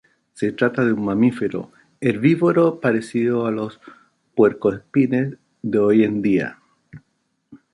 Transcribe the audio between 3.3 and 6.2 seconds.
a los puercoespines de hoy